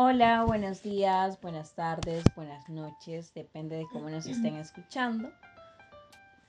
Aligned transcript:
Hola, 0.00 0.44
buenos 0.44 0.84
días, 0.84 1.40
buenas 1.40 1.74
tardes, 1.74 2.22
buenas 2.36 2.68
noches, 2.68 3.34
depende 3.34 3.74
de 3.74 3.86
cómo 3.92 4.08
nos 4.08 4.26
estén 4.26 4.54
escuchando. 4.54 5.32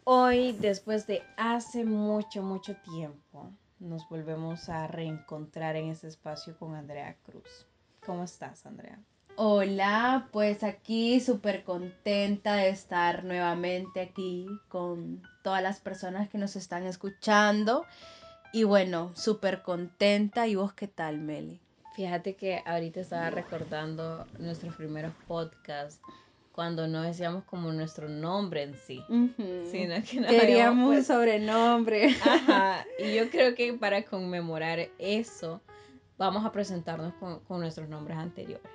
Hoy, 0.04 0.52
después 0.52 1.07
de 1.07 1.23
hace 1.36 1.83
mucho, 1.83 2.43
mucho 2.43 2.75
tiempo, 2.75 3.49
nos 3.79 4.07
volvemos 4.07 4.70
a 4.70 4.85
reencontrar 4.85 5.77
en 5.77 5.89
este 5.89 6.09
espacio 6.09 6.59
con 6.59 6.75
Andrea 6.75 7.17
Cruz. 7.23 7.65
¿Cómo 8.05 8.23
estás, 8.23 8.68
Andrea? 8.68 9.00
Hola, 9.36 10.29
pues 10.31 10.63
aquí 10.63 11.20
súper 11.20 11.63
contenta 11.63 12.54
de 12.54 12.70
estar 12.70 13.23
nuevamente 13.23 14.00
aquí 14.00 14.45
con 14.68 15.23
todas 15.41 15.63
las 15.63 15.79
personas 15.79 16.29
que 16.29 16.38
nos 16.38 16.55
están 16.55 16.84
escuchando. 16.84 17.84
Y 18.54 18.63
bueno, 18.63 19.11
súper 19.16 19.63
contenta. 19.63 20.45
¿Y 20.45 20.54
vos 20.54 20.73
qué 20.73 20.88
tal, 20.88 21.18
Meli? 21.18 21.59
Fíjate 21.94 22.36
que 22.36 22.62
ahorita 22.66 23.02
estaba 23.02 23.30
recordando 23.30 24.25
nuestros 24.38 24.75
primeros 24.75 25.14
podcasts 25.28 26.02
cuando 26.52 26.88
no 26.88 27.02
decíamos 27.02 27.43
como 27.46 27.71
nuestro 27.71 28.10
nombre 28.10 28.64
en 28.64 28.75
sí, 28.75 29.02
sino 29.71 29.96
que 30.04 30.21
queríamos 30.28 30.97
un 30.97 31.04
sobrenombre. 31.04 32.16
Ajá, 32.22 32.86
y 33.00 33.16
yo 33.16 33.30
creo 33.31 33.56
que 33.56 33.73
para 33.73 34.03
conmemorar 34.03 34.89
eso 34.97 35.61
vamos 36.17 36.45
a 36.45 36.52
presentarnos 36.52 37.14
con, 37.16 37.39
con 37.42 37.61
nuestros 37.61 37.88
nombres 37.88 38.17
anteriores. 38.17 38.69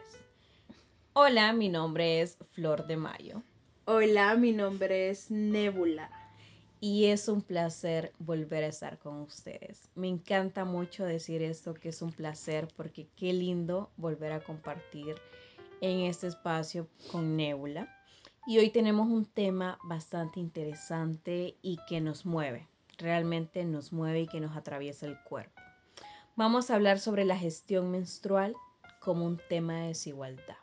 Hola, 1.13 1.53
mi 1.53 1.69
nombre 1.69 2.21
es 2.21 2.39
Flor 2.53 2.87
de 2.87 2.97
Mayo. 2.97 3.43
Hola, 3.85 4.35
mi 4.35 4.53
nombre 4.53 5.11
es 5.11 5.31
Nebula 5.31 6.24
y 6.85 7.07
es 7.07 7.29
un 7.29 7.41
placer 7.41 8.13
volver 8.19 8.63
a 8.63 8.67
estar 8.67 8.99
con 8.99 9.23
ustedes. 9.23 9.89
Me 9.95 10.07
encanta 10.07 10.67
mucho 10.67 11.07
decir 11.07 11.41
esto, 11.41 11.73
que 11.73 11.89
es 11.89 12.03
un 12.03 12.13
placer, 12.13 12.69
porque 12.77 13.09
qué 13.17 13.33
lindo 13.33 13.91
volver 13.97 14.33
a 14.33 14.41
compartir 14.41 15.15
en 15.81 16.01
este 16.01 16.27
espacio 16.27 16.87
con 17.11 17.39
Nebula. 17.39 17.89
Y 18.47 18.59
hoy 18.59 18.69
tenemos 18.69 19.09
un 19.09 19.25
tema 19.25 19.79
bastante 19.85 20.41
interesante 20.41 21.57
y 21.63 21.79
que 21.89 22.03
nos 22.03 22.27
mueve, 22.27 22.69
realmente 22.99 23.65
nos 23.65 23.91
mueve 23.91 24.21
y 24.21 24.27
que 24.27 24.41
nos 24.41 24.55
atraviesa 24.55 25.07
el 25.07 25.19
cuerpo. 25.23 25.63
Vamos 26.37 26.71
a 26.71 26.75
hablar 26.75 26.99
sobre 26.99 27.25
la 27.25 27.39
gestión 27.39 27.93
menstrual 27.93 28.55
como 29.01 29.25
un 29.25 29.41
tema 29.49 29.81
de 29.81 29.87
desigualdad. 29.87 30.59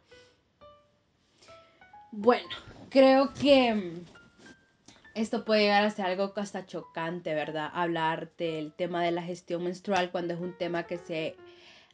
Bueno, 2.11 2.55
creo 2.91 3.33
que 3.33 4.03
esto 5.13 5.45
puede 5.45 5.61
llegar 5.61 5.83
a 5.83 5.89
ser 5.91 6.05
algo 6.05 6.33
hasta 6.35 6.65
chocante, 6.65 7.33
¿verdad? 7.33 7.69
Hablar 7.73 8.31
del 8.37 8.73
tema 8.73 9.03
de 9.03 9.11
la 9.11 9.23
gestión 9.23 9.63
menstrual 9.63 10.11
cuando 10.11 10.33
es 10.33 10.39
un 10.39 10.57
tema 10.57 10.87
que 10.87 10.97
se 10.97 11.35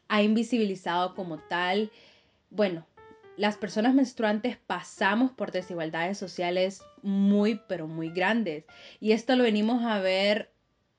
ha 0.08 0.22
invisibilizado 0.22 1.14
como 1.14 1.38
tal. 1.38 1.90
Bueno, 2.50 2.86
las 3.36 3.56
personas 3.56 3.94
menstruantes 3.94 4.56
pasamos 4.56 5.32
por 5.32 5.52
desigualdades 5.52 6.18
sociales 6.18 6.82
muy, 7.02 7.60
pero 7.68 7.86
muy 7.86 8.10
grandes. 8.10 8.64
Y 9.00 9.12
esto 9.12 9.36
lo 9.36 9.44
venimos 9.44 9.84
a 9.84 10.00
ver 10.00 10.50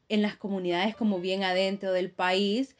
en 0.09 0.21
las 0.21 0.35
comunidades 0.35 0.95
como 0.95 1.19
bien 1.19 1.43
adentro 1.43 1.91
del 1.91 2.11
país. 2.11 2.75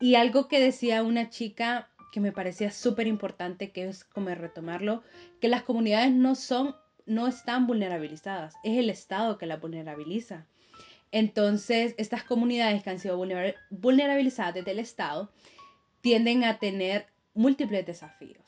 Y 0.00 0.16
algo 0.16 0.48
que 0.48 0.60
decía 0.60 1.02
una 1.02 1.30
chica 1.30 1.90
que 2.12 2.20
me 2.20 2.32
parecía 2.32 2.70
súper 2.70 3.06
importante, 3.06 3.72
que 3.72 3.88
es 3.88 4.04
como 4.04 4.28
retomarlo, 4.28 5.02
que 5.40 5.48
las 5.48 5.62
comunidades 5.64 6.12
no 6.12 6.34
son 6.34 6.76
no 7.06 7.26
están 7.26 7.66
vulnerabilizadas, 7.66 8.54
es 8.64 8.78
el 8.78 8.90
Estado 8.90 9.38
que 9.38 9.46
las 9.46 9.60
vulnerabiliza. 9.60 10.46
Entonces, 11.12 11.94
estas 11.96 12.24
comunidades 12.24 12.82
que 12.82 12.90
han 12.90 12.98
sido 12.98 13.16
vulnerabilizadas 13.70 14.54
desde 14.54 14.72
el 14.72 14.78
Estado 14.78 15.30
tienden 16.00 16.44
a 16.44 16.58
tener 16.58 17.06
múltiples 17.34 17.86
desafíos, 17.86 18.44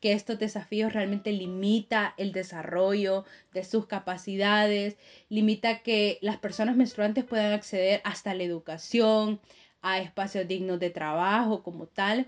que 0.00 0.12
estos 0.12 0.38
desafíos 0.38 0.92
realmente 0.92 1.32
limita 1.32 2.14
el 2.16 2.32
desarrollo 2.32 3.24
de 3.52 3.64
sus 3.64 3.86
capacidades, 3.86 4.96
limita 5.28 5.82
que 5.82 6.18
las 6.22 6.38
personas 6.38 6.76
menstruantes 6.76 7.24
puedan 7.24 7.52
acceder 7.52 8.00
hasta 8.04 8.34
la 8.34 8.44
educación, 8.44 9.40
a 9.82 10.00
espacios 10.00 10.48
dignos 10.48 10.80
de 10.80 10.90
trabajo 10.90 11.62
como 11.62 11.86
tal. 11.86 12.26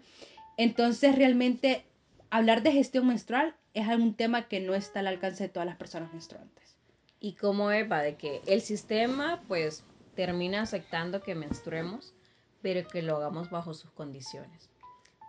Entonces, 0.57 1.15
realmente 1.15 1.85
hablar 2.31 2.63
de 2.63 2.73
gestión 2.73 3.07
menstrual 3.07 3.55
es 3.75 3.89
algún 3.89 4.15
tema 4.15 4.49
que 4.49 4.61
no 4.61 4.75
está 4.75 5.01
al 5.01 5.07
alcance 5.07 5.45
de 5.45 5.49
todas 5.49 5.67
las 5.67 5.77
personas 5.77 6.13
menstruantes. 6.13 6.77
Y 7.21 7.35
como 7.35 7.71
Eva, 7.73 8.03
de 8.03 8.17
que 8.17 8.41
el 8.47 8.61
sistema 8.61 9.43
pues 9.49 9.85
termina 10.15 10.63
aceptando 10.63 11.23
que 11.23 11.35
menstruemos, 11.35 12.15
pero 12.63 12.87
que 12.89 13.03
lo 13.03 13.17
hagamos 13.17 13.51
bajo 13.51 13.75
sus 13.75 13.91
condiciones. 13.91 14.71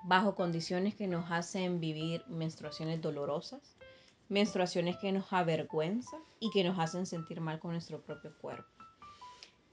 Bajo 0.03 0.35
condiciones 0.35 0.95
que 0.95 1.07
nos 1.07 1.29
hacen 1.31 1.79
vivir 1.79 2.23
menstruaciones 2.27 3.01
dolorosas, 3.01 3.75
menstruaciones 4.29 4.97
que 4.97 5.11
nos 5.11 5.31
avergüenzan 5.33 6.21
y 6.39 6.51
que 6.51 6.63
nos 6.63 6.79
hacen 6.79 7.05
sentir 7.05 7.41
mal 7.41 7.59
con 7.59 7.71
nuestro 7.71 8.01
propio 8.01 8.33
cuerpo. 8.39 8.69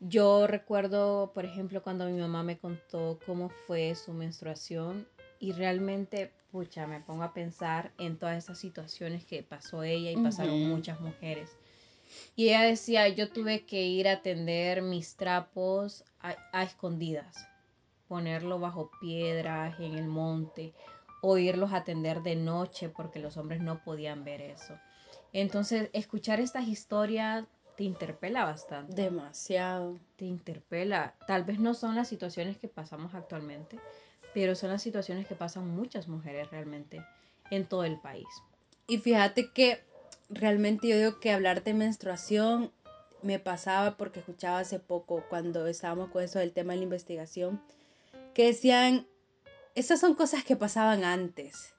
Yo 0.01 0.47
recuerdo, 0.47 1.33
por 1.33 1.45
ejemplo, 1.47 1.83
cuando 1.83 2.07
mi 2.07 2.21
mamá 2.21 2.43
me 2.43 2.59
contó 2.59 3.19
cómo 3.25 3.49
fue 3.49 3.95
su 3.95 4.13
menstruación 4.13 5.07
y 5.39 5.53
realmente 5.53 6.33
pucha, 6.51 6.87
me 6.87 7.01
pongo 7.01 7.23
a 7.23 7.35
pensar 7.35 7.93
en 7.99 8.19
todas 8.19 8.43
esas 8.43 8.59
situaciones 8.59 9.25
que 9.25 9.43
pasó 9.43 9.83
ella 9.83 10.11
y 10.11 10.17
pasaron 10.17 10.69
muchas 10.69 11.01
mujeres. 11.01 11.57
Y 12.35 12.49
ella 12.49 12.63
decía, 12.63 13.09
yo 13.09 13.31
tuve 13.31 13.67
que 13.67 13.83
ir 13.83 14.09
a 14.09 14.13
atender 14.13 14.81
mis 14.81 15.17
trapos 15.17 16.05
a, 16.21 16.63
escondidas, 16.63 17.47
ponerlo 18.09 18.59
bajo 18.59 18.91
piedras 19.01 19.79
en 19.81 19.95
el 19.95 20.07
monte 20.07 20.73
o 21.21 21.37
irlos 21.39 21.73
a 21.73 21.79
atender 21.79 22.23
de 22.23 22.37
noche 22.37 22.89
porque 22.89 23.19
los 23.19 23.37
hombres 23.37 23.61
no 23.61 23.83
podían 23.83 24.25
ver 24.25 24.41
eso. 24.41 24.79
Entonces, 25.33 25.91
escuchar 25.93 26.41
estas 26.41 26.69
historias 26.69 27.45
te 27.77 27.85
interpela 27.85 28.45
bastante. 28.45 28.95
Demasiado. 28.95 29.99
Te 30.17 30.25
interpela. 30.25 31.15
Tal 31.27 31.45
vez 31.45 31.59
no 31.59 31.75
son 31.75 31.95
las 31.95 32.09
situaciones 32.09 32.57
que 32.57 32.69
pasamos 32.69 33.15
actualmente, 33.15 33.79
pero 34.37 34.55
son 34.55 34.69
las 34.69 34.83
situaciones 34.83 35.27
que 35.27 35.35
pasan 35.35 35.67
muchas 35.67 36.09
mujeres 36.09 36.51
realmente 36.51 37.03
en 37.51 37.65
todo 37.65 37.85
el 37.85 37.99
país. 37.99 38.27
Y 38.87 38.99
fíjate 38.99 39.51
que 39.51 39.83
realmente 40.29 40.89
yo 40.89 40.99
digo 40.99 41.21
que 41.21 41.33
hablar 41.33 41.65
de 41.65 41.73
menstruación 41.73 42.71
me 43.23 43.39
pasaba 43.39 43.97
porque 43.97 44.21
escuchaba 44.21 44.59
hace 44.59 44.79
poco 44.79 45.25
cuando 45.31 45.67
estábamos 45.67 46.11
con 46.11 46.23
eso 46.23 46.39
del 46.39 46.53
tema 46.53 46.75
de 46.75 46.81
la 46.81 46.83
investigación, 46.83 47.63
que 48.35 48.49
decían, 48.49 49.07
esas 49.75 50.01
son 50.01 50.15
cosas 50.15 50.45
que 50.45 50.55
pasaban 50.55 51.03
antes, 51.03 51.73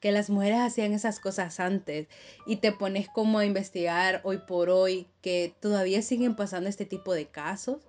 que 0.00 0.12
las 0.12 0.30
mujeres 0.30 0.60
hacían 0.60 0.94
esas 0.94 1.20
cosas 1.20 1.60
antes 1.60 2.08
y 2.46 2.56
te 2.56 2.72
pones 2.72 3.06
como 3.10 3.38
a 3.38 3.44
investigar 3.44 4.22
hoy 4.24 4.38
por 4.38 4.70
hoy 4.70 5.08
que 5.20 5.54
todavía 5.60 6.00
siguen 6.00 6.36
pasando 6.36 6.70
este 6.70 6.86
tipo 6.86 7.12
de 7.12 7.26
casos 7.26 7.82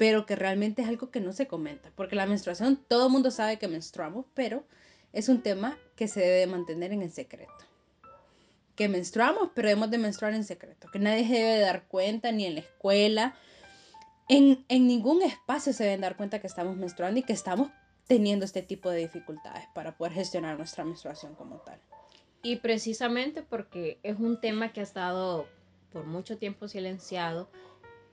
pero 0.00 0.24
que 0.24 0.34
realmente 0.34 0.80
es 0.80 0.88
algo 0.88 1.10
que 1.10 1.20
no 1.20 1.34
se 1.34 1.46
comenta, 1.46 1.92
porque 1.94 2.16
la 2.16 2.24
menstruación, 2.24 2.82
todo 2.88 3.08
el 3.08 3.12
mundo 3.12 3.30
sabe 3.30 3.58
que 3.58 3.68
menstruamos, 3.68 4.24
pero 4.32 4.64
es 5.12 5.28
un 5.28 5.42
tema 5.42 5.76
que 5.94 6.08
se 6.08 6.20
debe 6.20 6.46
mantener 6.46 6.92
en 6.92 7.02
el 7.02 7.12
secreto. 7.12 7.52
Que 8.76 8.88
menstruamos, 8.88 9.50
pero 9.54 9.68
debemos 9.68 9.90
de 9.90 9.98
menstruar 9.98 10.32
en 10.32 10.44
secreto, 10.44 10.88
que 10.90 10.98
nadie 10.98 11.28
se 11.28 11.34
debe 11.34 11.60
dar 11.60 11.86
cuenta, 11.86 12.32
ni 12.32 12.46
en 12.46 12.54
la 12.54 12.60
escuela, 12.60 13.34
en, 14.26 14.64
en 14.70 14.86
ningún 14.86 15.20
espacio 15.20 15.74
se 15.74 15.84
deben 15.84 16.00
dar 16.00 16.16
cuenta 16.16 16.40
que 16.40 16.46
estamos 16.46 16.78
menstruando 16.78 17.20
y 17.20 17.22
que 17.22 17.34
estamos 17.34 17.68
teniendo 18.06 18.46
este 18.46 18.62
tipo 18.62 18.88
de 18.88 19.00
dificultades 19.00 19.66
para 19.74 19.98
poder 19.98 20.14
gestionar 20.14 20.56
nuestra 20.56 20.82
menstruación 20.82 21.34
como 21.34 21.56
tal. 21.56 21.78
Y 22.42 22.56
precisamente 22.56 23.42
porque 23.42 23.98
es 24.02 24.18
un 24.18 24.40
tema 24.40 24.72
que 24.72 24.80
ha 24.80 24.84
estado 24.84 25.46
por 25.92 26.06
mucho 26.06 26.38
tiempo 26.38 26.68
silenciado, 26.68 27.50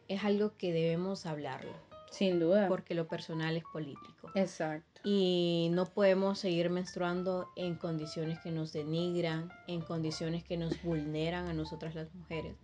es 0.08 0.24
algo 0.24 0.58
que 0.58 0.72
debemos 0.72 1.26
hablarlo. 1.26 1.74
Sin 2.12 2.40
duda. 2.40 2.68
Porque 2.68 2.96
lo 2.96 3.08
personal 3.08 3.58
es 3.58 3.64
político. 3.66 4.32
Exacto. 4.34 5.02
Y 5.04 5.70
no 5.72 5.86
podemos 5.86 6.40
seguir 6.40 6.70
menstruando 6.70 7.50
en 7.56 7.76
condiciones 7.76 8.40
que 8.40 8.52
nos 8.52 8.74
denigran, 8.74 9.52
en 9.68 9.82
condiciones 9.82 10.44
que 10.44 10.58
nos 10.58 10.82
vulneran 10.84 11.48
a 11.48 11.54
nosotras 11.54 11.96
las 11.96 12.14
mujeres. 12.14 12.56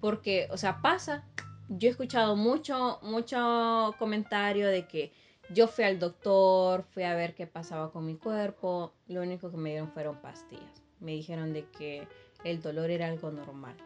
Porque, 0.00 0.48
o 0.50 0.56
sea, 0.56 0.80
pasa. 0.82 1.24
Yo 1.68 1.88
he 1.88 1.90
escuchado 1.90 2.34
mucho, 2.34 2.98
mucho 3.02 3.94
comentario 3.98 4.68
de 4.68 4.86
que 4.86 5.12
yo 5.50 5.66
fui 5.68 5.84
al 5.84 5.98
doctor, 5.98 6.84
fui 6.90 7.04
a 7.04 7.14
ver 7.14 7.34
qué 7.34 7.46
pasaba 7.46 7.90
con 7.90 8.04
mi 8.06 8.16
cuerpo. 8.16 8.92
Lo 9.06 9.22
único 9.22 9.50
que 9.50 9.56
me 9.56 9.70
dieron 9.70 9.90
fueron 9.92 10.20
pastillas. 10.20 10.82
Me 11.00 11.12
dijeron 11.12 11.52
de 11.52 11.64
que 11.70 12.06
el 12.44 12.60
dolor 12.60 12.90
era 12.90 13.06
algo 13.06 13.30
normal. 13.30 13.76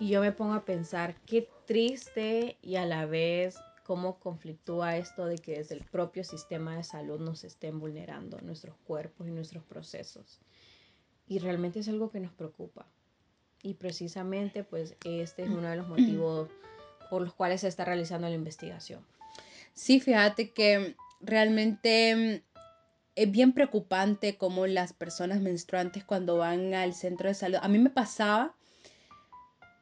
Y 0.00 0.08
yo 0.08 0.22
me 0.22 0.32
pongo 0.32 0.54
a 0.54 0.64
pensar 0.64 1.14
qué 1.26 1.46
triste 1.66 2.56
y 2.62 2.76
a 2.76 2.86
la 2.86 3.04
vez 3.04 3.56
cómo 3.84 4.18
conflictúa 4.18 4.96
esto 4.96 5.26
de 5.26 5.36
que 5.36 5.58
desde 5.58 5.74
el 5.74 5.84
propio 5.84 6.24
sistema 6.24 6.74
de 6.74 6.84
salud 6.84 7.20
nos 7.20 7.44
estén 7.44 7.78
vulnerando 7.78 8.40
nuestros 8.40 8.76
cuerpos 8.86 9.28
y 9.28 9.30
nuestros 9.30 9.62
procesos. 9.62 10.40
Y 11.28 11.38
realmente 11.38 11.80
es 11.80 11.88
algo 11.88 12.10
que 12.10 12.18
nos 12.18 12.32
preocupa. 12.32 12.86
Y 13.62 13.74
precisamente 13.74 14.64
pues 14.64 14.96
este 15.04 15.42
es 15.42 15.50
uno 15.50 15.68
de 15.68 15.76
los 15.76 15.86
motivos 15.86 16.48
por 17.10 17.20
los 17.20 17.34
cuales 17.34 17.60
se 17.60 17.68
está 17.68 17.84
realizando 17.84 18.26
la 18.26 18.34
investigación. 18.34 19.04
Sí, 19.74 20.00
fíjate 20.00 20.50
que 20.50 20.96
realmente 21.20 22.42
es 23.16 23.30
bien 23.30 23.52
preocupante 23.52 24.38
como 24.38 24.66
las 24.66 24.94
personas 24.94 25.42
menstruantes 25.42 26.04
cuando 26.04 26.38
van 26.38 26.72
al 26.72 26.94
centro 26.94 27.28
de 27.28 27.34
salud. 27.34 27.58
A 27.60 27.68
mí 27.68 27.78
me 27.78 27.90
pasaba 27.90 28.54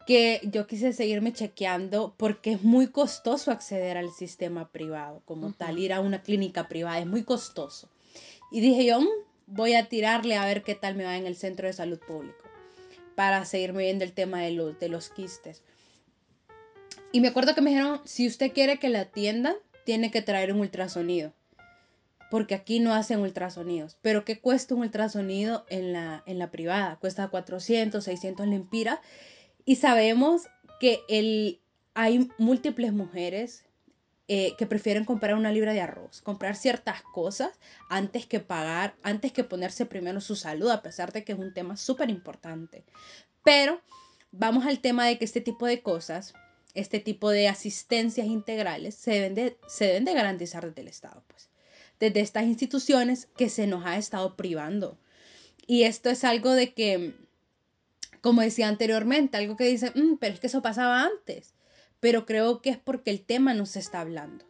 que 0.09 0.41
yo 0.45 0.67
quise 0.67 0.95
seguirme 0.95 1.35
chequeando 1.35 2.15
porque 2.17 2.53
es 2.53 2.63
muy 2.63 2.87
costoso 2.87 3.51
acceder 3.51 3.99
al 3.99 4.11
sistema 4.11 4.73
privado 4.73 5.21
como 5.27 5.53
tal, 5.53 5.79
ir 5.79 5.93
a 5.93 6.01
una 6.01 6.23
clínica 6.23 6.67
privada 6.67 6.99
es 6.99 7.07
muy 7.07 7.25
costoso. 7.25 7.91
Y 8.51 8.63
dije 8.63 8.87
yo, 8.87 9.03
mm, 9.03 9.07
voy 9.49 9.75
a 9.75 9.91
tirarle 9.91 10.37
a 10.37 10.47
ver 10.47 10.63
qué 10.63 10.75
tal 10.75 10.95
me 10.95 11.05
va 11.05 11.19
en 11.19 11.27
el 11.27 11.37
centro 11.37 11.67
de 11.67 11.75
salud 11.75 11.99
público 11.99 12.43
para 13.17 13.45
seguirme 13.45 13.83
viendo 13.83 14.03
el 14.03 14.15
tema 14.15 14.41
de 14.41 14.53
los, 14.53 14.79
de 14.79 14.89
los 14.89 15.11
quistes. 15.11 15.63
Y 17.13 17.21
me 17.21 17.29
acuerdo 17.29 17.55
que 17.55 17.61
me 17.61 17.69
dijeron, 17.69 18.01
si 18.07 18.27
usted 18.27 18.55
quiere 18.55 18.79
que 18.79 18.89
la 18.89 19.01
atiendan, 19.01 19.57
tiene 19.85 20.11
que 20.11 20.23
traer 20.23 20.55
un 20.55 20.61
ultrasonido. 20.61 21.35
Porque 22.31 22.55
aquí 22.55 22.81
no 22.81 22.95
hacen 22.95 23.21
ultrasonidos. 23.21 23.99
Pero 24.01 24.25
¿qué 24.25 24.41
cuesta 24.41 24.75
un 24.75 24.81
ultrasonido 24.81 25.67
en 25.69 25.93
la, 25.93 26.23
en 26.25 26.39
la 26.39 26.51
privada? 26.51 26.97
Cuesta 26.97 27.29
400, 27.29 28.03
600 28.03 28.47
lempiras. 28.47 29.01
Y 29.69 29.77
sabemos 29.77 30.49
que 30.81 31.03
el, 31.11 31.61
hay 31.93 32.31
múltiples 32.39 32.91
mujeres 32.95 33.67
eh, 34.27 34.55
que 34.57 34.65
prefieren 34.67 35.05
comprar 35.05 35.35
una 35.35 35.53
libra 35.53 35.75
de 35.75 35.83
arroz, 35.83 36.23
comprar 36.23 36.57
ciertas 36.57 37.03
cosas 37.03 37.51
antes 37.91 38.25
que 38.25 38.41
pagar, 38.41 38.97
antes 39.03 39.31
que 39.31 39.45
ponerse 39.45 39.85
primero 39.85 40.23
su 40.23 40.37
salud, 40.37 40.71
a 40.71 40.81
pesar 40.81 41.13
de 41.13 41.23
que 41.23 41.33
es 41.33 41.39
un 41.39 41.53
tema 41.53 41.77
súper 41.77 42.09
importante. 42.09 42.83
Pero 43.45 43.83
vamos 44.33 44.65
al 44.65 44.81
tema 44.81 45.05
de 45.05 45.19
que 45.19 45.27
este 45.27 45.43
tipo 45.43 45.67
de 45.67 45.83
cosas, 45.83 46.33
este 46.73 46.99
tipo 46.99 47.29
de 47.29 47.49
asistencias 47.49 48.27
integrales 48.27 48.95
se 48.95 49.11
deben 49.11 49.35
de, 49.35 49.59
se 49.69 49.85
deben 49.85 50.07
de 50.07 50.15
garantizar 50.15 50.67
desde 50.67 50.81
el 50.81 50.89
Estado, 50.89 51.23
pues, 51.27 51.51
desde 52.01 52.21
estas 52.21 52.45
instituciones 52.45 53.29
que 53.37 53.51
se 53.51 53.67
nos 53.67 53.85
ha 53.85 53.99
estado 53.99 54.35
privando. 54.35 54.99
Y 55.67 55.83
esto 55.83 56.09
es 56.09 56.25
algo 56.25 56.53
de 56.53 56.73
que, 56.73 57.28
como 58.21 58.43
decía 58.43 58.69
anteriormente, 58.69 59.37
algo 59.37 59.57
que 59.57 59.65
dice, 59.65 59.93
mm, 59.95 60.17
pero 60.19 60.35
es 60.35 60.41
que 60.41 60.47
eso 60.49 60.63
pasaba 60.63 61.03
antes 61.03 61.55
pero 62.01 62.27
creo 62.27 62.63
que 62.63 62.71
es 62.71 62.79
porque 62.79 63.11
el 63.11 63.25
tema 63.25 63.55
no 63.55 63.67
se 63.67 63.79
está 63.79 64.01
hablando. 64.01 64.45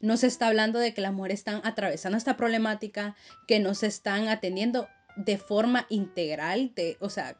No 0.00 0.16
se 0.16 0.26
está 0.26 0.48
hablando 0.48 0.78
de 0.78 0.92
que 0.92 1.00
las 1.00 1.12
mujeres 1.12 1.40
están 1.40 1.60
atravesando 1.64 2.18
esta 2.18 2.36
problemática, 2.36 3.16
que 3.46 3.58
no 3.58 3.74
se 3.74 3.86
están 3.86 4.28
atendiendo 4.28 4.88
de 5.16 5.38
forma 5.38 5.86
integral, 5.88 6.72
de, 6.74 6.96
o 7.00 7.08
sea, 7.08 7.38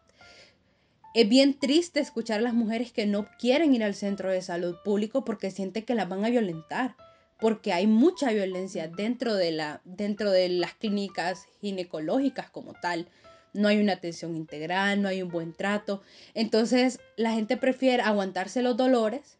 es 1.14 1.28
bien 1.28 1.58
triste 1.58 2.00
escuchar 2.00 2.40
a 2.40 2.42
las 2.42 2.54
mujeres 2.54 2.92
que 2.92 3.06
no 3.06 3.26
quieren 3.38 3.74
ir 3.74 3.84
al 3.84 3.94
centro 3.94 4.30
de 4.30 4.42
salud 4.42 4.76
público 4.84 5.24
porque 5.24 5.50
sienten 5.50 5.84
que 5.84 5.94
las 5.94 6.08
van 6.08 6.24
a 6.24 6.30
violentar, 6.30 6.96
porque 7.38 7.72
hay 7.72 7.86
mucha 7.86 8.32
violencia 8.32 8.88
dentro 8.88 9.34
de, 9.34 9.52
la, 9.52 9.80
dentro 9.84 10.30
de 10.30 10.48
las 10.48 10.74
clínicas 10.74 11.46
ginecológicas 11.60 12.50
como 12.50 12.72
tal. 12.74 13.08
No 13.54 13.68
hay 13.68 13.80
una 13.80 13.94
atención 13.94 14.36
integral, 14.36 15.00
no 15.00 15.08
hay 15.08 15.22
un 15.22 15.30
buen 15.30 15.54
trato. 15.54 16.02
Entonces 16.34 17.00
la 17.16 17.32
gente 17.32 17.56
prefiere 17.56 18.02
aguantarse 18.02 18.60
los 18.60 18.76
dolores 18.76 19.38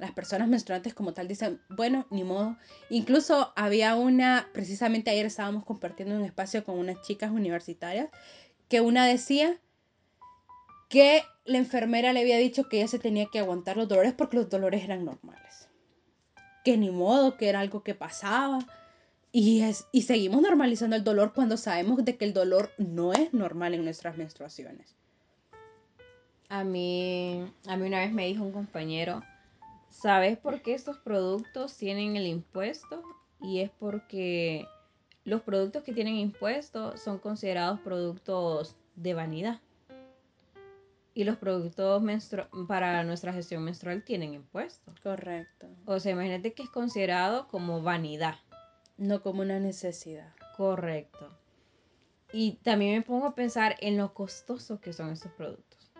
las 0.00 0.12
personas 0.12 0.48
menstruantes 0.48 0.94
como 0.94 1.12
tal 1.12 1.28
dicen, 1.28 1.60
bueno, 1.68 2.06
ni 2.10 2.24
modo. 2.24 2.56
Incluso 2.88 3.52
había 3.54 3.96
una, 3.96 4.48
precisamente 4.54 5.10
ayer 5.10 5.26
estábamos 5.26 5.64
compartiendo 5.64 6.16
un 6.16 6.24
espacio 6.24 6.64
con 6.64 6.78
unas 6.78 7.02
chicas 7.02 7.30
universitarias, 7.30 8.08
que 8.68 8.80
una 8.80 9.04
decía 9.06 9.60
que 10.88 11.22
la 11.44 11.58
enfermera 11.58 12.14
le 12.14 12.20
había 12.20 12.38
dicho 12.38 12.68
que 12.68 12.78
ella 12.78 12.88
se 12.88 12.98
tenía 12.98 13.26
que 13.30 13.40
aguantar 13.40 13.76
los 13.76 13.88
dolores 13.88 14.14
porque 14.14 14.38
los 14.38 14.48
dolores 14.48 14.82
eran 14.82 15.04
normales. 15.04 15.68
Que 16.64 16.78
ni 16.78 16.90
modo, 16.90 17.36
que 17.36 17.50
era 17.50 17.60
algo 17.60 17.82
que 17.82 17.94
pasaba. 17.94 18.60
Y, 19.32 19.62
es, 19.62 19.86
y 19.92 20.02
seguimos 20.02 20.42
normalizando 20.42 20.96
el 20.96 21.04
dolor 21.04 21.32
cuando 21.34 21.56
sabemos 21.56 22.04
de 22.04 22.16
que 22.16 22.24
el 22.24 22.32
dolor 22.32 22.70
no 22.78 23.12
es 23.12 23.32
normal 23.32 23.74
en 23.74 23.84
nuestras 23.84 24.16
menstruaciones. 24.16 24.96
A 26.48 26.64
mí, 26.64 27.44
a 27.66 27.76
mí 27.76 27.86
una 27.86 28.00
vez 28.00 28.12
me 28.12 28.26
dijo 28.26 28.42
un 28.42 28.50
compañero, 28.50 29.22
¿Sabes 29.90 30.38
por 30.38 30.62
qué 30.62 30.72
estos 30.72 30.98
productos 30.98 31.76
tienen 31.76 32.16
el 32.16 32.26
impuesto? 32.26 33.02
Y 33.40 33.60
es 33.60 33.70
porque 33.70 34.66
los 35.24 35.42
productos 35.42 35.82
que 35.82 35.92
tienen 35.92 36.14
impuesto 36.14 36.96
son 36.96 37.18
considerados 37.18 37.80
productos 37.80 38.76
de 38.94 39.14
vanidad. 39.14 39.60
Y 41.12 41.24
los 41.24 41.36
productos 41.36 42.02
para 42.68 43.02
nuestra 43.02 43.32
gestión 43.32 43.64
menstrual 43.64 44.04
tienen 44.04 44.32
impuesto. 44.32 44.94
Correcto. 45.02 45.66
O 45.84 45.98
sea, 45.98 46.12
imagínate 46.12 46.54
que 46.54 46.62
es 46.62 46.70
considerado 46.70 47.48
como 47.48 47.82
vanidad. 47.82 48.36
No 49.00 49.22
como 49.22 49.40
una 49.40 49.58
necesidad. 49.58 50.34
Correcto. 50.58 51.26
Y 52.34 52.58
también 52.62 52.98
me 52.98 53.02
pongo 53.02 53.26
a 53.26 53.34
pensar 53.34 53.76
en 53.80 53.96
lo 53.96 54.12
costosos 54.12 54.78
que 54.78 54.92
son 54.92 55.10
estos 55.10 55.32
productos. 55.32 55.90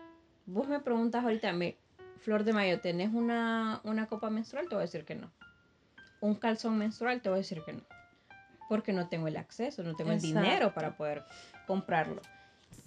Vos 0.45 0.67
me 0.67 0.79
preguntas 0.79 1.23
ahorita, 1.23 1.51
me, 1.51 1.77
Flor 2.19 2.43
de 2.43 2.53
Mayo, 2.53 2.79
¿tenés 2.79 3.11
una, 3.11 3.81
copa 4.07 4.29
menstrual? 4.29 4.69
Te 4.69 4.75
voy 4.75 4.83
a 4.83 4.85
decir 4.85 5.03
que 5.03 5.15
no. 5.15 5.31
Un 6.21 6.35
calzón 6.35 6.77
menstrual, 6.77 7.21
te 7.21 7.29
voy 7.29 7.37
a 7.37 7.41
decir 7.41 7.63
que 7.65 7.73
no. 7.73 7.81
Porque 8.69 8.93
no 8.93 9.09
tengo 9.09 9.27
el 9.27 9.37
acceso, 9.37 9.81
no 9.81 9.95
tengo 9.95 10.11
el 10.11 10.21
dinero 10.21 10.71
para 10.75 10.95
poder 10.95 11.23
comprarlo. 11.65 12.21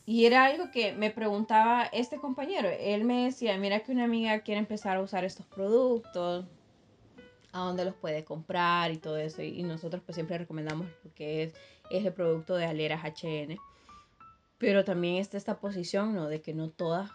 Y 0.06 0.26
era 0.26 0.44
algo 0.44 0.70
que 0.70 0.92
me 0.92 1.10
preguntaba 1.10 1.86
este 1.86 2.18
compañero. 2.18 2.68
Él 2.68 3.02
me 3.02 3.24
decía, 3.24 3.58
mira 3.58 3.80
que 3.80 3.90
una 3.90 4.04
amiga 4.04 4.38
quiere 4.42 4.60
empezar 4.60 4.96
a 4.96 5.00
usar 5.00 5.24
estos 5.24 5.46
productos, 5.46 6.46
a 7.54 7.60
dónde 7.60 7.84
los 7.84 7.94
puede 7.94 8.24
comprar 8.24 8.90
y 8.90 8.98
todo 8.98 9.16
eso. 9.16 9.40
Y 9.40 9.62
nosotros 9.62 10.02
pues 10.04 10.16
siempre 10.16 10.36
recomendamos 10.36 10.88
lo 11.04 11.14
que 11.14 11.44
es, 11.44 11.54
es 11.88 12.04
el 12.04 12.12
producto 12.12 12.56
de 12.56 12.66
Aleras 12.66 13.02
HN. 13.04 13.56
Pero 14.58 14.84
también 14.84 15.16
está 15.16 15.36
esta 15.36 15.60
posición, 15.60 16.14
¿no? 16.14 16.28
De 16.28 16.42
que 16.42 16.52
no 16.52 16.68
todas 16.70 17.10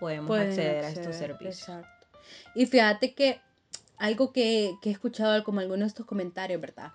podemos 0.00 0.36
acceder, 0.36 0.84
a 0.84 0.88
estos 0.88 1.14
servicios. 1.14 1.60
Exacto. 1.60 2.06
Y 2.56 2.66
fíjate 2.66 3.14
que 3.14 3.40
algo 3.96 4.32
que, 4.32 4.74
que 4.82 4.88
he 4.88 4.92
escuchado 4.92 5.44
como 5.44 5.60
algunos 5.60 5.82
de 5.82 5.86
estos 5.86 6.06
comentarios, 6.06 6.60
¿verdad? 6.60 6.92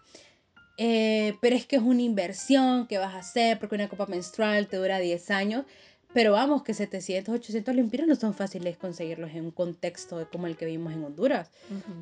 Eh, 0.78 1.38
pero 1.40 1.56
es 1.56 1.66
que 1.66 1.78
es 1.78 1.82
una 1.82 2.02
inversión 2.02 2.86
que 2.88 2.98
vas 2.98 3.14
a 3.14 3.20
hacer 3.20 3.60
porque 3.60 3.76
una 3.76 3.88
copa 3.88 4.08
menstrual 4.08 4.68
te 4.68 4.76
dura 4.76 5.00
10 5.00 5.32
años. 5.32 5.66
Pero 6.14 6.32
vamos, 6.32 6.64
que 6.64 6.74
700, 6.74 7.36
800 7.36 7.76
lempiras 7.76 8.08
no 8.08 8.16
son 8.16 8.34
fáciles 8.34 8.78
conseguirlos 8.78 9.32
en 9.32 9.46
un 9.46 9.52
contexto 9.52 10.28
como 10.32 10.48
el 10.48 10.58
que 10.58 10.66
vimos 10.66 10.94
en 10.94 11.04
Honduras. 11.04 11.52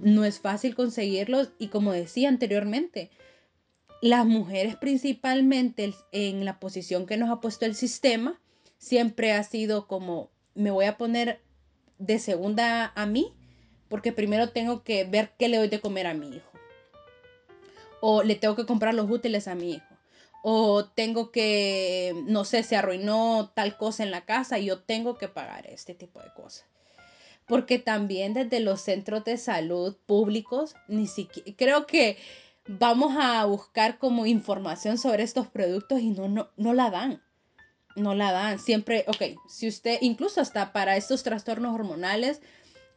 No 0.01 0.23
es 0.23 0.39
fácil 0.39 0.75
conseguirlos 0.75 1.49
y 1.59 1.67
como 1.67 1.91
decía 1.91 2.29
anteriormente, 2.29 3.09
las 4.01 4.25
mujeres 4.25 4.75
principalmente 4.75 5.93
en 6.11 6.45
la 6.45 6.59
posición 6.59 7.05
que 7.05 7.17
nos 7.17 7.29
ha 7.29 7.41
puesto 7.41 7.65
el 7.65 7.75
sistema 7.75 8.39
siempre 8.77 9.33
ha 9.33 9.43
sido 9.43 9.87
como 9.87 10.29
me 10.55 10.71
voy 10.71 10.85
a 10.85 10.97
poner 10.97 11.41
de 11.99 12.19
segunda 12.19 12.91
a 12.95 13.05
mí, 13.05 13.33
porque 13.89 14.11
primero 14.11 14.49
tengo 14.49 14.83
que 14.83 15.03
ver 15.03 15.31
qué 15.37 15.49
le 15.49 15.57
doy 15.57 15.67
de 15.67 15.81
comer 15.81 16.07
a 16.07 16.13
mi 16.13 16.29
hijo. 16.29 16.51
O 18.01 18.23
le 18.23 18.35
tengo 18.35 18.55
que 18.55 18.65
comprar 18.65 18.93
los 18.93 19.09
útiles 19.09 19.47
a 19.47 19.55
mi 19.55 19.73
hijo. 19.73 19.86
O 20.49 20.85
tengo 20.85 21.29
que, 21.33 22.23
no 22.25 22.45
sé, 22.45 22.63
se 22.63 22.77
arruinó 22.77 23.51
tal 23.53 23.75
cosa 23.75 24.03
en 24.03 24.11
la 24.11 24.23
casa 24.23 24.57
y 24.57 24.67
yo 24.67 24.79
tengo 24.79 25.17
que 25.17 25.27
pagar 25.27 25.67
este 25.67 25.93
tipo 25.93 26.21
de 26.21 26.33
cosas. 26.33 26.65
Porque 27.45 27.79
también 27.79 28.33
desde 28.33 28.61
los 28.61 28.79
centros 28.79 29.25
de 29.25 29.35
salud 29.35 29.97
públicos, 30.05 30.73
ni 30.87 31.05
siquiera, 31.05 31.51
creo 31.57 31.85
que 31.85 32.17
vamos 32.65 33.17
a 33.19 33.43
buscar 33.43 33.97
como 33.97 34.25
información 34.25 34.97
sobre 34.97 35.23
estos 35.23 35.47
productos 35.47 35.99
y 35.99 36.11
no, 36.11 36.29
no, 36.29 36.49
no 36.55 36.73
la 36.73 36.91
dan 36.91 37.21
no 37.97 38.15
la 38.15 38.31
dan. 38.31 38.59
Siempre, 38.59 39.03
ok, 39.07 39.37
si 39.49 39.67
usted, 39.67 39.97
incluso 39.99 40.39
hasta 40.39 40.71
para 40.71 40.95
estos 40.95 41.23
trastornos 41.23 41.75
hormonales, 41.75 42.41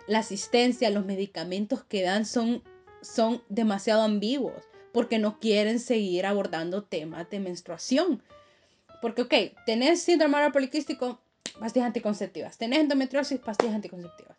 la 0.07 0.21
asistencia, 0.21 0.89
los 0.91 1.05
medicamentos 1.05 1.83
que 1.83 2.03
dan 2.03 2.25
son, 2.27 2.63
son 3.03 3.43
demasiado 3.49 4.03
ambiguos 4.03 4.70
porque 4.93 5.19
no 5.19 5.39
quieren 5.39 5.79
seguir 5.79 6.27
abordando 6.27 6.83
temas 6.83 7.29
de 7.31 7.41
menstruación. 7.41 8.23
Porque, 9.01 9.23
ok, 9.23 9.35
tenés 9.67 10.03
síndrome 10.03 10.37
oral 10.37 10.53
poliquístico, 10.53 11.21
pastillas 11.59 11.87
anticonceptivas. 11.87 12.59
Tenés 12.59 12.81
endometriosis, 12.81 13.39
pastillas 13.41 13.75
anticonceptivas. 13.75 14.37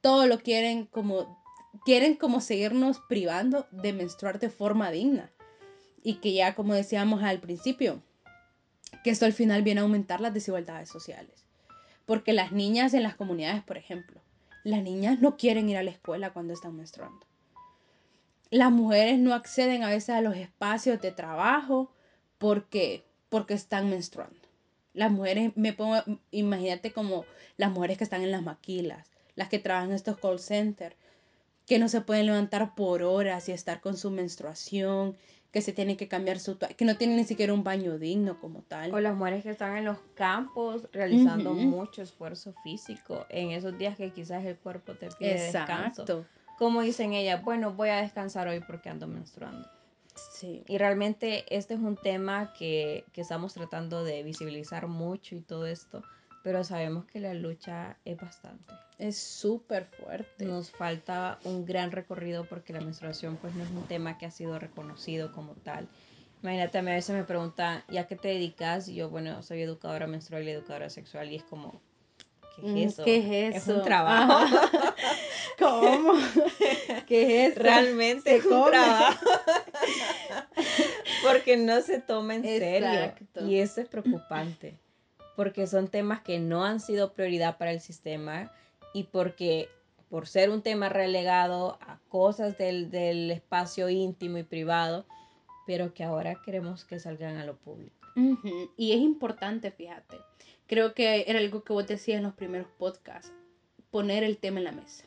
Todo 0.00 0.26
lo 0.26 0.38
quieren 0.40 0.86
como, 0.86 1.42
quieren 1.84 2.16
como 2.16 2.40
seguirnos 2.40 3.00
privando 3.08 3.66
de 3.70 3.92
menstruar 3.92 4.38
de 4.38 4.50
forma 4.50 4.90
digna. 4.90 5.30
Y 6.02 6.14
que 6.14 6.32
ya, 6.32 6.54
como 6.54 6.74
decíamos 6.74 7.22
al 7.22 7.40
principio, 7.40 8.02
que 9.04 9.10
esto 9.10 9.24
al 9.24 9.32
final 9.32 9.62
viene 9.62 9.80
a 9.80 9.84
aumentar 9.84 10.20
las 10.20 10.34
desigualdades 10.34 10.88
sociales. 10.88 11.46
Porque 12.04 12.32
las 12.32 12.52
niñas 12.52 12.94
en 12.94 13.04
las 13.04 13.14
comunidades, 13.14 13.62
por 13.62 13.78
ejemplo, 13.78 14.20
las 14.64 14.82
niñas 14.82 15.20
no 15.20 15.36
quieren 15.36 15.68
ir 15.68 15.76
a 15.76 15.82
la 15.82 15.90
escuela 15.90 16.32
cuando 16.32 16.52
están 16.52 16.76
menstruando. 16.76 17.26
Las 18.52 18.70
mujeres 18.70 19.18
no 19.18 19.32
acceden 19.32 19.82
a 19.82 19.88
veces 19.88 20.10
a 20.10 20.20
los 20.20 20.36
espacios 20.36 21.00
de 21.00 21.10
trabajo 21.10 21.90
porque, 22.36 23.02
porque 23.30 23.54
están 23.54 23.88
menstruando. 23.88 24.36
Las 24.92 25.10
mujeres, 25.10 25.52
me 25.56 25.72
pongo, 25.72 26.02
imagínate 26.30 26.92
como 26.92 27.24
las 27.56 27.70
mujeres 27.70 27.96
que 27.96 28.04
están 28.04 28.20
en 28.20 28.30
las 28.30 28.42
maquilas, 28.42 29.10
las 29.36 29.48
que 29.48 29.58
trabajan 29.58 29.88
en 29.88 29.96
estos 29.96 30.18
call 30.18 30.38
centers, 30.38 30.94
que 31.66 31.78
no 31.78 31.88
se 31.88 32.02
pueden 32.02 32.26
levantar 32.26 32.74
por 32.74 33.02
horas 33.02 33.48
y 33.48 33.52
estar 33.52 33.80
con 33.80 33.96
su 33.96 34.10
menstruación, 34.10 35.16
que 35.50 35.62
se 35.62 35.72
tienen 35.72 35.96
que 35.96 36.08
cambiar 36.08 36.38
su 36.38 36.56
toalla, 36.56 36.76
que 36.76 36.84
no 36.84 36.98
tienen 36.98 37.16
ni 37.16 37.24
siquiera 37.24 37.54
un 37.54 37.64
baño 37.64 37.98
digno 37.98 38.38
como 38.38 38.60
tal. 38.60 38.92
O 38.92 39.00
las 39.00 39.16
mujeres 39.16 39.44
que 39.44 39.50
están 39.50 39.78
en 39.78 39.86
los 39.86 39.96
campos 40.14 40.90
realizando 40.92 41.54
mucho 41.54 42.02
esfuerzo 42.02 42.52
físico 42.62 43.24
en 43.30 43.52
esos 43.52 43.78
días 43.78 43.96
que 43.96 44.10
quizás 44.10 44.44
el 44.44 44.58
cuerpo 44.58 44.92
te 44.92 45.08
pide 45.18 45.46
Exacto. 45.46 46.02
descanso. 46.02 46.26
Como 46.62 46.82
dicen 46.82 47.12
ellas, 47.12 47.42
bueno, 47.42 47.72
voy 47.72 47.88
a 47.88 47.96
descansar 47.96 48.46
hoy 48.46 48.60
porque 48.60 48.88
ando 48.88 49.08
menstruando. 49.08 49.68
Sí. 50.14 50.62
Y 50.68 50.78
realmente 50.78 51.44
este 51.48 51.74
es 51.74 51.80
un 51.80 51.96
tema 51.96 52.52
que, 52.56 53.04
que 53.12 53.22
estamos 53.22 53.52
tratando 53.52 54.04
de 54.04 54.22
visibilizar 54.22 54.86
mucho 54.86 55.34
y 55.34 55.40
todo 55.40 55.66
esto, 55.66 56.04
pero 56.44 56.62
sabemos 56.62 57.04
que 57.06 57.18
la 57.18 57.34
lucha 57.34 57.96
es 58.04 58.16
bastante. 58.16 58.72
Es 58.96 59.18
súper 59.18 59.86
fuerte. 59.86 60.44
Nos 60.44 60.70
falta 60.70 61.40
un 61.42 61.64
gran 61.64 61.90
recorrido 61.90 62.44
porque 62.44 62.72
la 62.72 62.80
menstruación 62.80 63.38
pues 63.38 63.56
no 63.56 63.64
es 63.64 63.70
un 63.70 63.88
tema 63.88 64.16
que 64.16 64.26
ha 64.26 64.30
sido 64.30 64.56
reconocido 64.60 65.32
como 65.32 65.54
tal. 65.54 65.88
Imagínate, 66.44 66.78
a 66.78 66.82
mí 66.82 66.92
a 66.92 66.94
veces 66.94 67.16
me 67.16 67.24
preguntan, 67.24 67.82
¿y 67.88 67.96
a 67.96 68.06
qué 68.06 68.14
te 68.14 68.28
dedicas? 68.28 68.86
Y 68.86 68.94
yo, 68.94 69.10
bueno, 69.10 69.42
soy 69.42 69.62
educadora 69.62 70.06
menstrual 70.06 70.46
y 70.46 70.52
educadora 70.52 70.90
sexual 70.90 71.32
y 71.32 71.34
es 71.34 71.42
como, 71.42 71.80
¿qué 72.54 72.62
es 72.62 72.72
mm, 72.72 72.76
eso? 72.76 73.04
¿Qué 73.04 73.16
es 73.16 73.56
eso? 73.56 73.72
Es 73.72 73.78
un 73.78 73.82
trabajo. 73.82 74.46
¿Cómo? 75.58 76.14
¿Qué 77.12 77.44
es? 77.44 77.56
Realmente 77.56 78.36
es 78.36 78.46
un 78.46 78.64
trabajo. 78.64 79.26
porque 81.22 81.58
no 81.58 81.82
se 81.82 82.00
toma 82.00 82.36
en 82.36 82.42
serio. 82.42 83.12
Y 83.46 83.58
eso 83.58 83.82
es 83.82 83.88
preocupante. 83.88 84.78
Porque 85.36 85.66
son 85.66 85.88
temas 85.88 86.22
que 86.22 86.38
no 86.38 86.64
han 86.64 86.80
sido 86.80 87.12
prioridad 87.12 87.58
para 87.58 87.70
el 87.70 87.82
sistema 87.82 88.50
y 88.94 89.02
porque 89.02 89.68
por 90.08 90.26
ser 90.26 90.48
un 90.48 90.62
tema 90.62 90.88
relegado 90.88 91.76
a 91.82 91.98
cosas 92.08 92.56
del, 92.56 93.30
espacio 93.30 93.90
íntimo 93.90 94.38
y 94.38 94.44
privado, 94.44 95.04
pero 95.66 95.92
que 95.92 96.04
ahora 96.04 96.40
queremos 96.42 96.86
que 96.86 96.98
salgan 96.98 97.36
a 97.36 97.44
lo 97.44 97.58
público. 97.58 98.08
Y 98.78 98.92
es 98.92 99.00
importante, 99.00 99.70
fíjate, 99.70 100.16
creo 100.66 100.94
que 100.94 101.26
era 101.26 101.40
algo 101.40 101.62
que 101.62 101.74
vos 101.74 101.86
decías 101.86 102.16
en 102.16 102.22
los 102.22 102.32
primeros 102.32 102.68
podcasts, 102.78 103.34
poner 103.90 104.24
el 104.24 104.38
tema 104.38 104.60
en 104.60 104.64
la 104.64 104.72
mesa. 104.72 105.04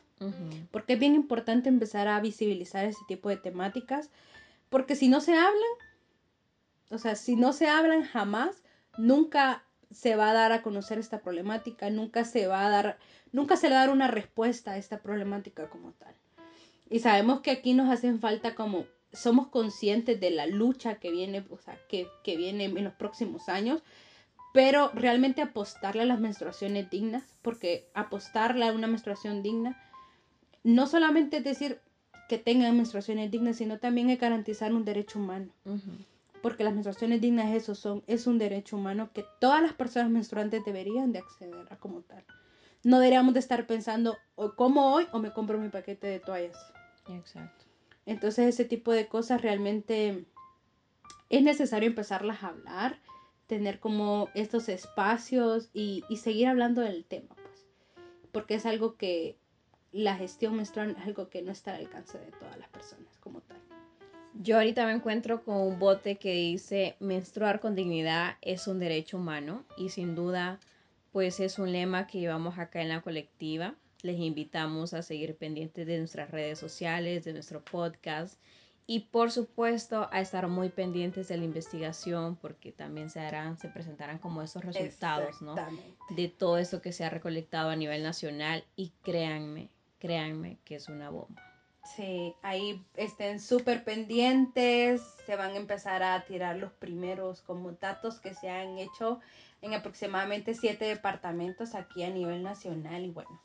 Porque 0.70 0.94
es 0.94 0.98
bien 0.98 1.14
importante 1.14 1.68
empezar 1.68 2.08
a 2.08 2.20
visibilizar 2.20 2.84
ese 2.84 3.02
tipo 3.06 3.28
de 3.28 3.36
temáticas, 3.36 4.10
porque 4.70 4.96
si 4.96 5.08
no 5.08 5.20
se 5.20 5.34
hablan, 5.34 5.62
o 6.90 6.98
sea, 6.98 7.16
si 7.16 7.36
no 7.36 7.52
se 7.52 7.68
hablan 7.68 8.02
jamás, 8.02 8.62
nunca 8.96 9.64
se 9.90 10.16
va 10.16 10.30
a 10.30 10.34
dar 10.34 10.52
a 10.52 10.62
conocer 10.62 10.98
esta 10.98 11.20
problemática, 11.20 11.90
nunca 11.90 12.24
se 12.24 12.46
va 12.46 12.66
a 12.66 12.70
dar, 12.70 12.98
nunca 13.32 13.56
se 13.56 13.68
le 13.68 13.74
va 13.74 13.82
a 13.82 13.86
dar 13.86 13.94
una 13.94 14.08
respuesta 14.08 14.72
a 14.72 14.78
esta 14.78 15.00
problemática 15.00 15.68
como 15.68 15.92
tal. 15.92 16.14
Y 16.88 17.00
sabemos 17.00 17.40
que 17.40 17.50
aquí 17.50 17.74
nos 17.74 17.90
hacen 17.90 18.20
falta 18.20 18.54
como, 18.54 18.86
somos 19.12 19.48
conscientes 19.48 20.20
de 20.20 20.30
la 20.30 20.46
lucha 20.46 20.96
que 20.96 21.10
viene, 21.10 21.44
o 21.50 21.58
sea, 21.58 21.78
que, 21.88 22.08
que 22.22 22.36
viene 22.36 22.64
en 22.64 22.84
los 22.84 22.94
próximos 22.94 23.48
años, 23.48 23.82
pero 24.52 24.90
realmente 24.94 25.42
apostarle 25.42 26.02
a 26.02 26.06
las 26.06 26.20
menstruaciones 26.20 26.88
dignas, 26.90 27.24
porque 27.42 27.88
apostarle 27.94 28.66
a 28.66 28.72
una 28.72 28.86
menstruación 28.86 29.42
digna, 29.42 29.78
no 30.66 30.86
solamente 30.86 31.38
es 31.38 31.44
decir 31.44 31.80
que 32.28 32.38
tengan 32.38 32.76
menstruaciones 32.76 33.30
dignas, 33.30 33.56
sino 33.56 33.78
también 33.78 34.10
es 34.10 34.20
garantizar 34.20 34.72
un 34.74 34.84
derecho 34.84 35.18
humano 35.18 35.52
porque 36.46 36.62
las 36.62 36.74
menstruaciones 36.74 37.20
dignas 37.20 37.52
eso 37.54 37.74
son, 37.74 38.04
es 38.06 38.28
un 38.28 38.38
derecho 38.38 38.76
humano 38.76 39.10
que 39.12 39.24
todas 39.40 39.60
las 39.60 39.72
personas 39.72 40.10
menstruantes 40.10 40.64
deberían 40.64 41.10
de 41.10 41.18
acceder 41.18 41.66
a 41.70 41.76
como 41.76 42.02
tal. 42.02 42.24
No 42.84 43.00
deberíamos 43.00 43.34
de 43.34 43.40
estar 43.40 43.66
pensando, 43.66 44.16
o 44.36 44.54
como 44.54 44.94
hoy 44.94 45.08
o 45.10 45.18
me 45.18 45.32
compro 45.32 45.58
mi 45.58 45.70
paquete 45.70 46.06
de 46.06 46.20
toallas. 46.20 46.56
Exacto. 47.08 47.64
Entonces 48.04 48.46
ese 48.46 48.64
tipo 48.64 48.92
de 48.92 49.08
cosas 49.08 49.42
realmente 49.42 50.24
es 51.30 51.42
necesario 51.42 51.88
empezarlas 51.88 52.44
a 52.44 52.50
hablar, 52.50 53.00
tener 53.48 53.80
como 53.80 54.28
estos 54.34 54.68
espacios 54.68 55.70
y, 55.72 56.04
y 56.08 56.18
seguir 56.18 56.46
hablando 56.46 56.82
del 56.82 57.04
tema, 57.04 57.34
pues. 57.34 57.66
Porque 58.30 58.54
es 58.54 58.66
algo 58.66 58.96
que 58.96 59.36
la 59.96 60.14
gestión 60.16 60.56
menstrual 60.56 60.90
es 60.90 61.06
algo 61.06 61.30
que 61.30 61.40
no 61.40 61.52
está 61.52 61.74
al 61.74 61.80
alcance 61.80 62.18
de 62.18 62.30
todas 62.32 62.58
las 62.58 62.68
personas 62.68 63.16
como 63.18 63.40
tal. 63.40 63.56
Yo 64.34 64.56
ahorita 64.56 64.84
me 64.84 64.92
encuentro 64.92 65.42
con 65.42 65.56
un 65.56 65.78
bote 65.78 66.16
que 66.16 66.32
dice 66.32 66.96
menstruar 67.00 67.60
con 67.60 67.74
dignidad 67.74 68.36
es 68.42 68.66
un 68.68 68.78
derecho 68.78 69.16
humano 69.16 69.64
y 69.78 69.88
sin 69.88 70.14
duda 70.14 70.60
pues 71.12 71.40
es 71.40 71.58
un 71.58 71.72
lema 71.72 72.06
que 72.06 72.20
llevamos 72.20 72.58
acá 72.58 72.82
en 72.82 72.90
la 72.90 73.00
colectiva. 73.00 73.74
Les 74.02 74.18
invitamos 74.18 74.92
a 74.92 75.00
seguir 75.00 75.34
pendientes 75.36 75.86
de 75.86 75.98
nuestras 75.98 76.30
redes 76.30 76.58
sociales, 76.58 77.24
de 77.24 77.32
nuestro 77.32 77.64
podcast 77.64 78.38
y 78.86 79.00
por 79.00 79.32
supuesto 79.32 80.10
a 80.12 80.20
estar 80.20 80.46
muy 80.46 80.68
pendientes 80.68 81.28
de 81.28 81.38
la 81.38 81.44
investigación 81.44 82.36
porque 82.36 82.70
también 82.70 83.08
se 83.08 83.20
harán, 83.20 83.56
se 83.56 83.68
presentarán 83.68 84.18
como 84.18 84.42
esos 84.42 84.62
resultados, 84.62 85.40
¿no? 85.40 85.54
De 86.10 86.28
todo 86.28 86.58
esto 86.58 86.82
que 86.82 86.92
se 86.92 87.02
ha 87.04 87.08
recolectado 87.08 87.70
a 87.70 87.76
nivel 87.76 88.02
nacional 88.02 88.62
y 88.76 88.92
créanme, 89.02 89.70
créanme 89.98 90.58
que 90.64 90.76
es 90.76 90.88
una 90.88 91.10
bomba. 91.10 91.42
Sí, 91.94 92.34
ahí 92.42 92.84
estén 92.96 93.38
súper 93.40 93.84
pendientes, 93.84 95.02
se 95.24 95.36
van 95.36 95.52
a 95.52 95.56
empezar 95.56 96.02
a 96.02 96.24
tirar 96.24 96.56
los 96.56 96.72
primeros 96.72 97.42
como 97.42 97.72
datos 97.72 98.18
que 98.18 98.34
se 98.34 98.50
han 98.50 98.78
hecho 98.78 99.20
en 99.62 99.72
aproximadamente 99.72 100.54
siete 100.54 100.84
departamentos 100.84 101.74
aquí 101.74 102.02
a 102.02 102.10
nivel 102.10 102.42
nacional 102.42 103.04
y 103.04 103.10
bueno, 103.10 103.40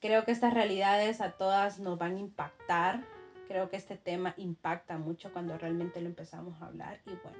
creo 0.00 0.24
que 0.24 0.32
estas 0.32 0.54
realidades 0.54 1.20
a 1.20 1.32
todas 1.32 1.78
nos 1.78 1.98
van 1.98 2.16
a 2.16 2.20
impactar, 2.20 3.04
creo 3.46 3.68
que 3.68 3.76
este 3.76 3.96
tema 3.96 4.34
impacta 4.38 4.96
mucho 4.96 5.32
cuando 5.32 5.58
realmente 5.58 6.00
lo 6.00 6.08
empezamos 6.08 6.60
a 6.62 6.66
hablar 6.66 7.00
y 7.04 7.10
bueno, 7.10 7.38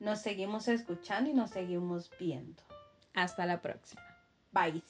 nos 0.00 0.20
seguimos 0.20 0.68
escuchando 0.68 1.30
y 1.30 1.34
nos 1.34 1.50
seguimos 1.50 2.10
viendo. 2.18 2.62
Hasta 3.14 3.46
la 3.46 3.60
próxima. 3.60 4.02
Bye. 4.52 4.82